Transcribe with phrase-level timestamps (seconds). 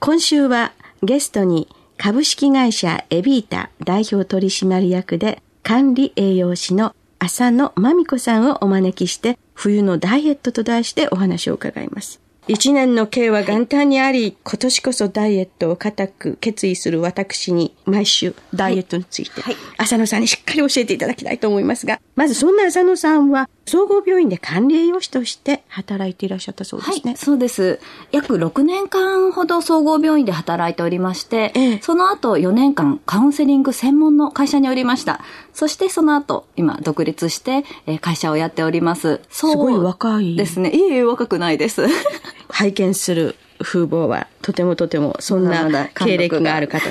[0.00, 1.66] 今週はゲストに
[1.96, 12.20] 株式会社エビータ代表取締役で管理栄養士の浅野真美子さんをお招きして冬のダイエットと題してお話を伺います。
[12.46, 27.02] 一年の計は元旦にあり、今年こそダイエットを固く決意する私に毎週ダイエットについて、はいはい、浅野さんにしっかり教えていただきたいと思いますが、まずそんな浅野さんは総合病院で管理栄養士として働いていらっしゃったそうですね。
[27.04, 27.80] はい、そうです。
[28.10, 35.20] 約6年間ほど総合病院で働いておりまして、ええ、その後4年間カウンセリング専門の会社におりました。
[35.52, 37.64] そしてその後、今独立して
[38.00, 39.20] 会社をやっております。
[39.30, 40.36] すごい若い。
[40.36, 40.70] ですね。
[40.70, 41.86] いえいえ若くないです。
[42.48, 46.84] 拝見する風貌はとてもとてもそんな経歴がある方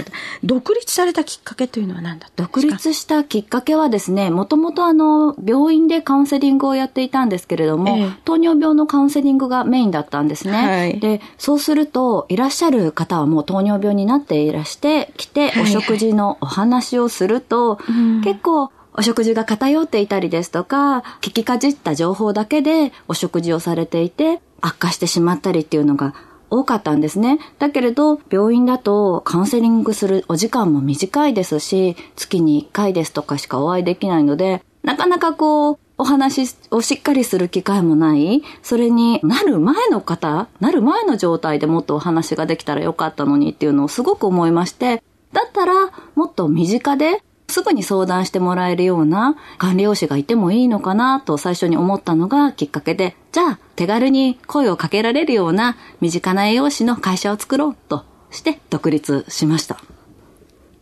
[0.44, 2.62] 独立されたきっかけというのは何だったんですか？
[2.62, 26.16] 独立したきっかけはですねもともとあの病院でカウンセリングをやっていたんですけれども、ええ、糖尿病のカウンセリングがメインだったんですね、はい、でそうするといらっしゃる方はもう糖尿病になっていらしてきて、お食事のお話をすると、はいはい、結構お食事が偏っていたりですとか、聞きかじった情報だけでお食事をされていて、悪化してしまったりっていうのが
[26.50, 27.40] 多かったんですね。
[27.60, 38.44] だけれど、病院だとカウンセリングするお時間も短いですし、月に1回ですとかしかお会いできないので、なかなかこう、お話をしっかりする機会もない。
[38.62, 45.02] それになる前の方、なる前の状態でもっとお話ができたらよかったのにっていうのをすごく思いまして、
[45.34, 59.80] だったらもっと身近ですぐに相談してもらえるような管理栄養士がいてもいいのかなと最初に思ったのがきっかけで、じゃあ手軽に声をかけられるような身近な栄養士の会社を作ろうとして独立しました。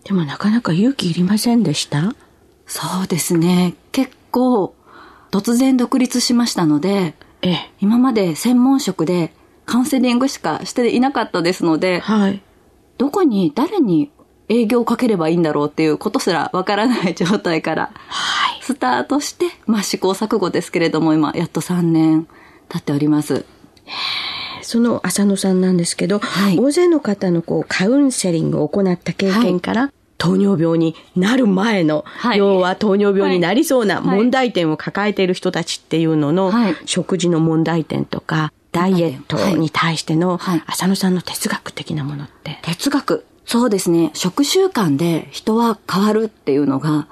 [0.06, 2.16] でもなかなか勇気いりませんでした
[2.68, 3.76] そうですね。
[3.92, 4.76] 結構
[5.32, 9.34] 突然独立しましたので、ええ、今まで専門職で
[9.66, 12.42] カウンセリングしかしていなかったですので、はい、
[12.97, 14.12] どこに誰に
[14.50, 17.92] 営業をかければいいんだろうっていうことすらわからない状態から、
[18.62, 22.28] スタートして、まあ試行錯誤ですけれども、今、やっと3年
[22.70, 23.46] 経っております。
[24.62, 36.52] その浅野さんなんですけど、はい、大勢の方のこうカウンセリングを行った経験から、はい、糖尿病になる前の、はい、要は糖尿病になりそうな問題点を抱えている人たちっていうのの、
[36.86, 42.34] 食事の問題点とか、ダイエットに対しての、浅野さんの哲学的なものって。
[42.66, 44.09] 哲学そうですね。
[44.16, 47.08] 食習慣で人は変わるっていうのが、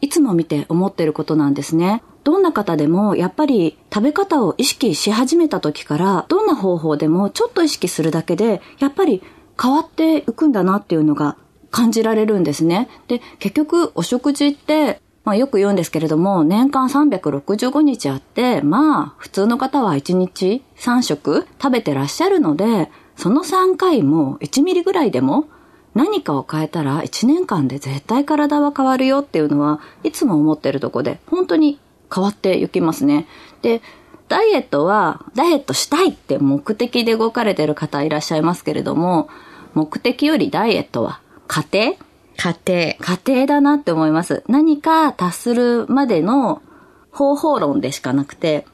[0.00, 2.04] いつも見て思ってることなんですね。
[2.22, 9.24] どんな方でもやっぱり食べ方を意識し始めた時からどんな方法でもちょっと意識するだけでやっぱり
[9.60, 11.36] 変わっていくんだなっていうのが
[11.72, 12.88] 感じられるんですね。
[13.08, 25.46] で、結局お食事ってまあよく言うんですけれども、年間365日あって、まあ普通の方は1日3食食べてらっしゃるので、その3回も1ミリぐらいでも
[25.94, 31.78] 何かを変えたら1年間で絶対体は変わるよっていうのはいつも思ってるとこで本当に
[32.14, 33.26] 変わっていきますね。
[33.62, 33.82] で、
[34.28, 39.28] ダイエットはダイエットしたいって目的で動かれてる方いらっしゃいますけれども、
[39.74, 41.94] 目的よりダイエットは家庭
[42.36, 42.94] 家庭。
[42.94, 44.42] 家庭だなって思います。
[44.48, 46.62] 何か達するまでの
[47.10, 48.66] 方法論でしかなくて、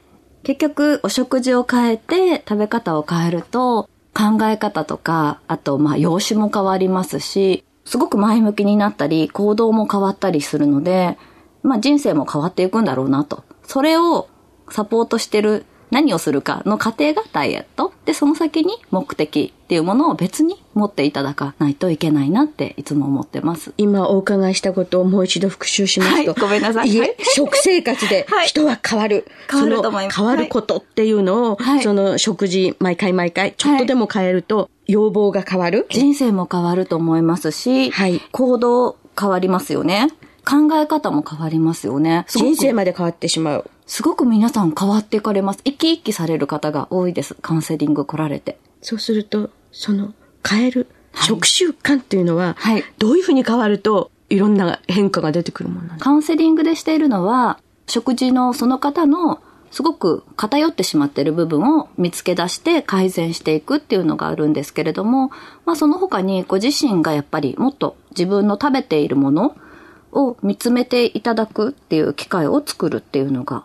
[0.43, 3.89] 結局お食事を変えて食べ方を変えると
[4.19, 11.17] 考え方とか、あと、まあ、容姿も変わりますし、すごく前向きになったり、行動も変わったりするので、
[11.63, 13.45] まあ、人生も変わっていくんだろうなと。
[13.63, 14.27] それを
[14.69, 17.93] サポートしてる何をするかの過程がダイエット。
[18.05, 23.73] で、その先に目的っていうものを別に持っていただかないといけないなっていつも思ってます。
[23.77, 26.31] 今お伺いしたことをもう一度復習しますと。
[26.31, 26.89] はい、ごめんなさい。
[26.89, 29.25] いえ、食生活で 人は変わる。
[29.49, 30.17] 変わると思います。
[30.17, 40.09] 変わることっていうのを、はい、その食事、毎回毎回、ちょっとでも変えると、要望が変わる、人生も変わると思いますし、はい、行動変わりますよね。
[40.45, 42.25] 考え方も変わりますよね。
[42.29, 43.69] 人生まで変わってしまう。
[43.85, 45.61] すごく皆さん変わっていかれます。
[45.63, 47.35] 生き生きされる方が多いです。
[47.41, 48.57] カウンセリング来られて。
[48.81, 50.13] そうすると、その
[50.47, 59.41] 変える、食習慣っていうのは、はい、どういうふうに変わるといろんな変化が出てくるものなんですかカウンセリングでしているのは、食事のその方の
[59.71, 65.31] すごく偏ってしまっている部分を見つけ出して改善していくっていうのがあるんですけれども、
[65.65, 69.55] まあその他にご自身がやっぱりもっと自分の食べているもの
[70.11, 73.63] を見つめていただくっていう機会を作るっていうのが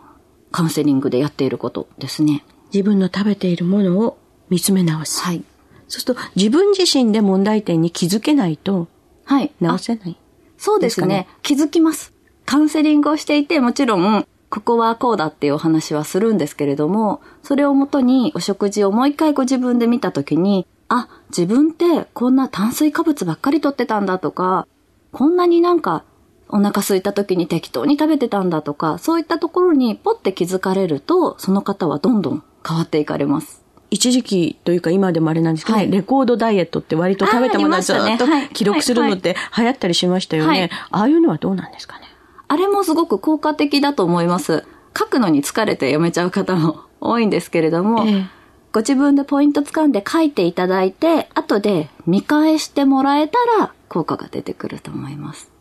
[0.51, 2.43] カウンセリングでやっていることですね。
[2.73, 4.17] 自分の食べているものを
[4.49, 5.21] 見つめ直す。
[5.23, 5.43] はい。
[5.87, 8.87] そうすると自分自身で問題点に気づけないと、
[9.23, 9.51] はい。
[9.59, 10.17] 直せない、
[10.57, 12.13] そうですね、ね、気づきます。
[12.45, 24.67] カウンセリングをしていて、もちろん、ここはこうだっていうお話はするんですけれども、それをもとにお食事をもう一回ご自分で見たときに、あ、自分ってこんな炭水化物ばっかりとってたんだとか、
[25.11, 26.03] こんなになんか
[26.49, 33.63] お腹空いた時に適当に食べてたんだとか、そういったところにポッて気づかれると、その方はどんどん変わっていかれます。
[33.91, 40.69] 一時期というか今でもあれなんですけど、はい、レコードダイエットって割と食べたものをずっと記録するのって流行ったりしましたよね。
[40.91, 42.05] ああいうのはどうなんですかね？
[42.47, 44.65] あれもすごく効果的だと思います。
[44.97, 48.25] 書くのに疲れてやめちゃう方も多いんですけれども、ええ、
[48.71, 55.51] ご自分でポイント掴んで書いていただいて、後で見返してもらえたら効果が出てくると思います。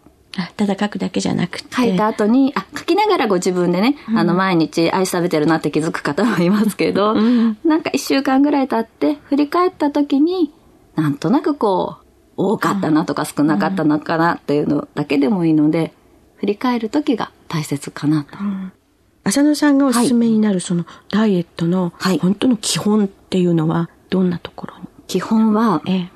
[0.57, 1.75] ただ書くだけじゃなくて。
[1.75, 10.53] 書いた後に、あ、書きながらご自分でね、うん、あの、毎日アイス食べてるなって気づく方もいますけど、うん、なんか一週間ぐらい経って、振り返った時に、
[10.97, 12.05] なんとなくこう、
[12.37, 15.93] 多かったなとか少なかったなかなっていうのだけでもいいので、
[16.37, 18.39] 振り返る時が大切かなと。
[18.41, 18.73] うん。
[19.23, 26.11] 浅野さんがおすすめになるそのダイエットの本当の基本っていうのはどんなところに、基本は、ええ、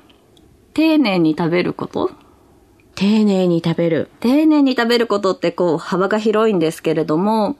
[0.73, 2.11] 丁寧に食べること
[2.99, 4.09] 丁寧に食べる。
[4.19, 7.55] 丁寧に食べることってこう幅が広いんですけれども、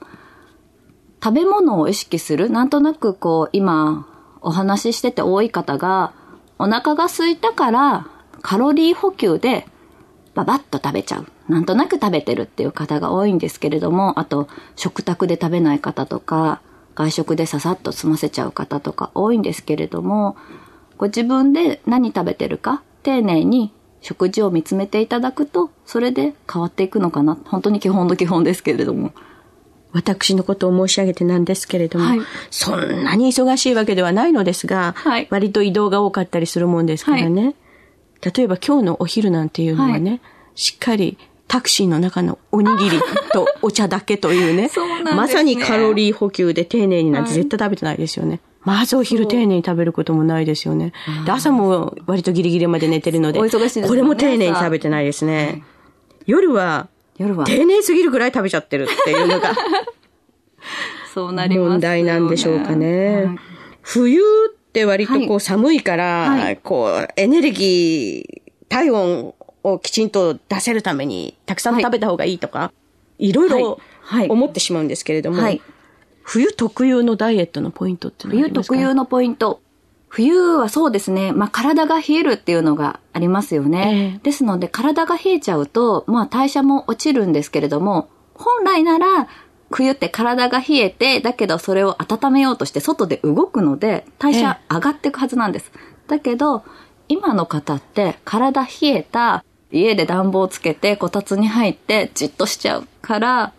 [1.24, 2.50] 食べ物を意識する。
[2.50, 4.06] なんとなくこう今
[4.42, 6.12] お話ししてて多い方が、
[6.58, 8.06] お腹が空いたから
[8.42, 9.66] カロリー補給で
[10.34, 11.26] ババッと食べちゃう。
[11.48, 14.46] なんとなく食べてるっていう方が多いんですけれども、あと
[14.76, 16.60] 食卓で食べない方とか、
[16.94, 20.36] 外食でささっと済ませちゃう方とか多いんですけれども、
[20.98, 27.38] ご自分で何食べてるか丁寧に食事を見つめていただくと、それで変わっていくのかな。
[27.44, 29.12] 本当に基本の基本ですけれども。
[29.92, 32.20] 私のことを申し上げてなんですけれども、はい、
[32.50, 37.44] そんなに忙しいわけではないのですが、はい、割と移動が多かったりするもんですからね。
[37.44, 37.54] はい、
[38.32, 40.20] 例えば今日のお昼なんていうのはね、
[40.54, 41.18] しっかり
[41.48, 43.00] タクシーの中のおにぎり
[43.32, 48.40] とお茶だけというね、 うねまさにカロリー補給で丁寧になんて絶対食べてないですよね。
[48.70, 50.92] まずお昼丁寧に食べることもないですよね。
[51.26, 55.64] で、朝も割とギリギリまで寝てるので、お忙しいです、ね、これも丁寧に食べてないですね。
[56.24, 56.88] 夜は、
[57.18, 57.44] 夜は。
[57.46, 59.54] 丁寧すぎるぐらい食べちゃってるっていうのが、
[61.12, 63.24] そうなります、問題なんでしょうかね。
[63.24, 63.36] はい、
[63.82, 64.22] 冬っ
[64.72, 69.34] て割とこう寒いから、はい、こうエネルギー、体温
[69.64, 72.72] をきちんと出せるためにたくさん食べた方がいいとか、は
[73.18, 73.48] い、いろい。
[73.48, 73.80] ろ
[74.28, 75.60] 思ってしまうんですけれども、はい
[76.32, 79.60] 冬特有のダイエットのポイントって冬特有のポイント。
[80.06, 81.32] 冬はそうですね。
[81.32, 84.12] まあ、体が冷えるっていうのがありますよね。
[84.14, 89.26] えー、ですので、体が冷えちゃうと、まあ、代謝も落ちるんですけれども、本来なら、
[89.72, 95.72] 冬って体が冷えて、だけどそれを温めようとして外で動くので、代謝上がっていくはずなんです。
[95.74, 96.62] えー、だけど、
[97.08, 103.52] 今の方って体冷えた、家で暖房つけてこたつに入ってじっとしちゃうから、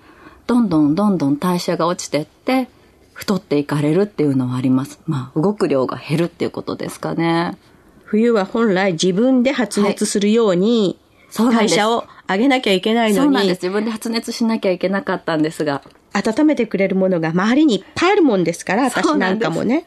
[0.47, 2.67] どんどんどんどん代謝が落ちてって、
[3.13, 4.99] 太っていかれるっていうのはあります。
[5.05, 7.57] まあ、動く量が減るっていうことですかね。
[8.03, 10.97] 冬は本来自分で発熱するように、
[11.35, 13.25] はい、代謝を上げなきゃいけないのに。
[13.25, 13.63] そうなんです。
[13.63, 15.81] 自分で発熱しなきゃいけなかったんですが。
[16.13, 19.85] 温めてくれるものが周りにいっぱいあるもんですから、私なんかもね。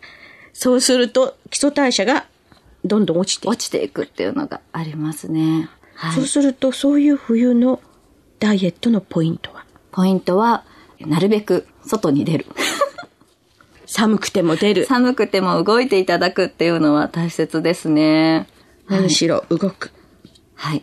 [0.52, 2.24] そうすると、基礎代謝が
[2.84, 3.50] どんどん落ちていく。
[3.50, 5.68] 落ちていくっていうのがありますね。
[5.94, 7.80] はい、そうすると、そういう冬の
[8.40, 9.53] ダイエットのポイントは
[9.94, 10.64] ポイントは、
[10.98, 12.46] なるべく外に出る。
[13.86, 14.86] 寒くても出る。
[14.86, 18.48] 寒くても動いていただくっていうのは大切ですね。
[18.88, 19.92] 何しろ動く。
[20.56, 20.82] はい。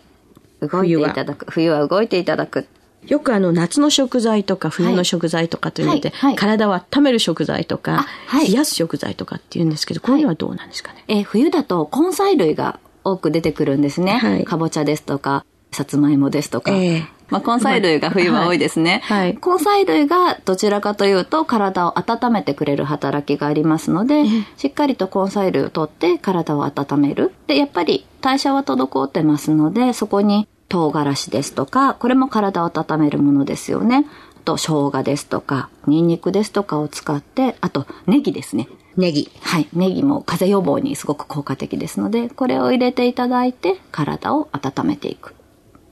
[0.62, 1.46] 動いていただく。
[1.50, 2.68] 冬は動いていただく。
[3.06, 14.44] よくあの夏の食材とか冬の食材とかというので、はいはい、体を温める食材とか、はい、冷やす食材とかっていうんですけど、こういうのはどうなんですかね、えー、冬だと根菜類が多く出てくるんですね。
[14.46, 24.25] かぼちゃですとか、さつまいもですとか、えー、まあ、根菜類が冬は多いですね、はい、根菜類がどちらかというと体を温めてくれる働きがありますので、
[24.57, 27.31] しっかりと根菜類をとって体を温める。
[27.47, 34.05] で、やっぱり代謝は滞ってますので、そこに唐辛子ですとか、これも体を温めるものですよね。
[34.38, 38.67] あと、生姜ですとか、ニンニクですとかを使って、あと、ネギですね。
[38.97, 39.29] ネギ。
[39.41, 39.67] はい。
[39.73, 45.35] ネギも風邪予防にすごく効果的ですので、これを入れていただいて、体を温めていく。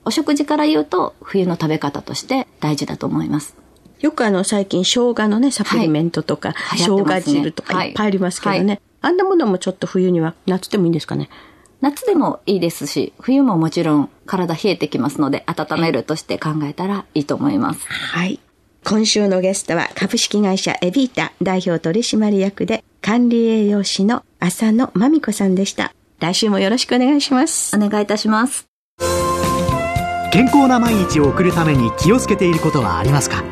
[0.10, 3.56] お食事から言うと冬の食べ方として大事だと思います。
[4.00, 11.30] よくあの最近生姜のね、サプリメントとか、はい、生姜汁とかいっぱいありますけどね、はい、あんなものもちょっと冬には、夏でもいいんですかね？
[11.82, 17.86] 夏でもいいですし、冬ももちろん体冷えてきますので、温めるとして考えたらいいと思います。
[17.88, 18.40] はい。
[18.84, 25.94] 今週のゲストは株式会社エビータ代表取締役で管理栄養士の浅野真美子さんでした。
[26.20, 27.78] 来週もよろしくお願いします。
[27.78, 28.69] お願いいたします。
[30.32, 33.44] 健康な毎日を送るために気をつけていることはありますか？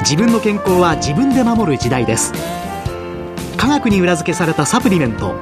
[0.00, 2.34] 自分の健康は自分で守る時代です。
[3.56, 5.34] 科学に裏付けされたサプリメント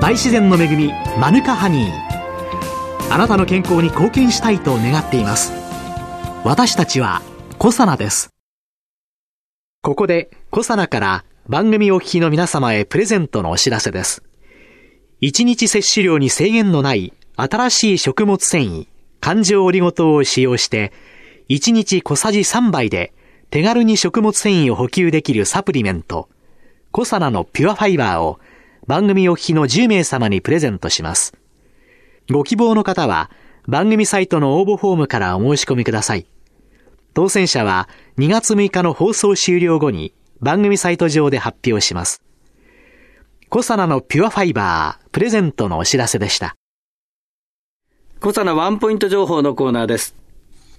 [0.00, 3.12] 大自然の恵みマヌカハニー。
[3.12, 5.52] あなたの健康に貢献したいと願っています。
[6.44, 7.22] 私たちは
[7.58, 8.30] コサナです。
[9.82, 14.24] ここでコサナから番組お聞きの皆様へプレゼントのお知らせです。
[15.20, 18.88] 1日摂取量に制限のない新しい食物繊維
[19.22, 20.92] 環状オリゴ糖を使用して、
[21.48, 23.14] 1日小さじ3杯で
[23.50, 26.28] 手軽に食物繊維を補給できるサプリメント、
[26.90, 28.40] コサナのピュアファイバーを
[28.88, 31.34] 番組お聞きの10名様にプレゼントします。
[32.32, 33.30] ご希望の方は
[33.68, 36.26] 番組サイトの応募フォームからお申し込みください。
[37.14, 37.88] 当選者は
[38.18, 42.22] 2月6日の放送終了後に番組サイト上で発表します。
[43.48, 46.56] コサナのピュアファイバープレゼントのお知らせでした。
[48.22, 50.14] コサナワンポイント情報のコーナーです。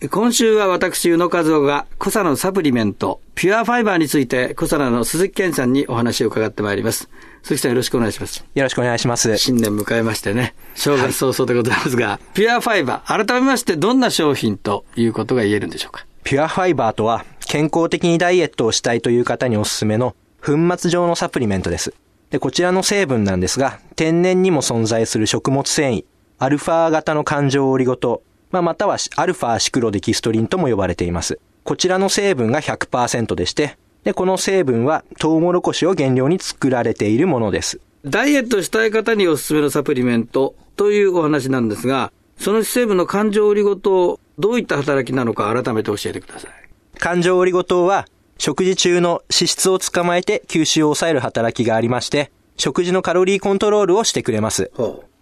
[0.10, 7.10] 今週は私、宇野和夫が、コサナのサプリメント、ピュアファイバーについて、コサナの鈴木健さんにお話を伺ってまいります。
[7.42, 8.46] 鈴木さんよろしくお願いします。
[8.56, 9.38] よろしくお願いします。
[9.38, 16.06] 新年迎えましてね、正月早々でございますが、はい、ピュアファイバー、改めましてどんな商品ということが言えるんでしょうか？
[16.24, 21.94] ピュアファイバーとは、健康的にダイエットをしたいという方におすすめの、粉末状のサプリメントです。
[22.30, 26.06] で、こちらの成分なんですが、天然にも存在する食物繊維、
[26.44, 28.22] アルファ型の環状オリゴ糖、
[28.52, 31.40] まあ、またはアルファシクロデキストリンとも呼ばれています。
[31.64, 37.80] こちらの成分が100%でして、で、この成分はトウモロコシを原料に作られているものです。
[38.04, 46.52] ダイエットしたい方におすすめのサプリメントというお話なんですが、その成分の環状オリゴ糖、どういった働きなのか改めて教えてください。
[47.00, 48.06] 環状オリゴ糖は、
[48.38, 54.72] 食事中の脂質を捕まえて吸収を抑える働きがありまして、食事のカロリーコントロールをしてくれます。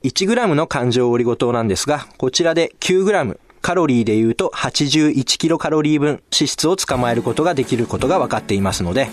[0.03, 9.09] 1g の環状オリゴ糖なんですが、こちらで 9g、カロリーで言うと81キロカロリー分脂質を捕まえることができることが分かっていますので、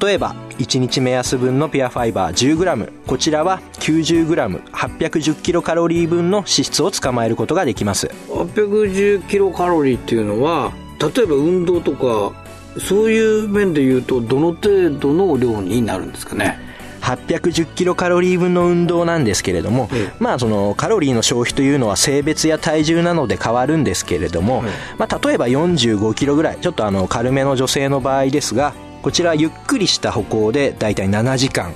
[0.00, 8.06] 例えば1日目安分のピアファイバー 10g、こちらは 90g、810キロカロリー分の脂質を捕まえることができます。
[8.28, 12.32] 810キロカロリーっていうのは、例えば運動とか、
[12.78, 16.67] そういう面で言うとどの程度の量になるんですかね？
[17.16, 19.88] 810キロカロリー分の運動なんですけれども、
[20.18, 24.62] まあそのカロリーの消費というのは性別や体重なので変わるんですけれども、
[24.98, 31.72] まあ例えば45キロぐらい、ちょっとあの軽めの女性の場合ですが、こちらゆっくりした歩行でだいたい7時間、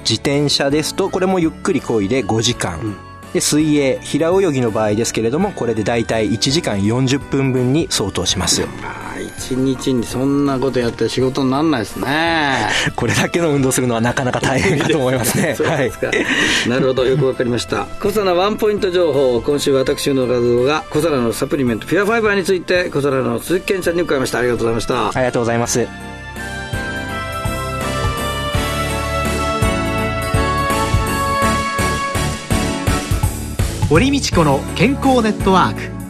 [0.00, 2.96] 自転車ですとこれもゆっくり漕いで5時間、
[3.32, 8.62] で水泳平泳ぎの場合ですけれどもこれで大体1時間40分分に相当します
[9.38, 12.68] 一日にそんなことやって仕事にならないですね。
[12.96, 15.56] これだけの運動するのはなかなか大変かと思いますね。
[15.64, 15.92] はい、
[16.68, 17.86] なるほどよくわかりました。
[18.00, 25.08] 小皿ワンポイント情報今週私の画像が小皿のサプリメントピュアファイバーについて小皿の鈴木健さんに伺いましたありがとうございました。
[25.08, 25.86] ありがとうございます。
[33.92, 36.01] 堀道子の健康ネットワーク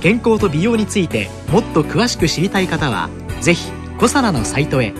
[0.00, 4.92] 健康と美容についてもっと詳しく知りたい方はぜひコサナのサイトへ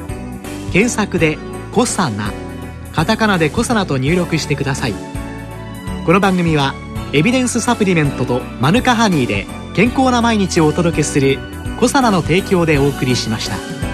[0.73, 1.39] 検索で
[1.73, 2.33] 「コサナ」
[2.93, 4.95] カタカナで「コサナ」と入力してください
[6.05, 6.75] この番組は
[7.13, 11.39] エビデンスサプリメントとマヌカハニーで健康な毎日をお届けする
[11.81, 13.90] 「コサナの提供」でお送りしました。